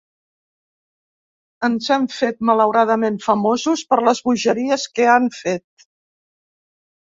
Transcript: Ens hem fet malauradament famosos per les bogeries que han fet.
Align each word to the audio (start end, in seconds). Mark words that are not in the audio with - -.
Ens 1.67 1.89
hem 1.97 2.07
fet 2.15 2.41
malauradament 2.51 3.21
famosos 3.27 3.87
per 3.93 4.01
les 4.11 4.25
bogeries 4.31 4.89
que 4.99 5.09
han 5.19 5.33
fet. 5.45 5.89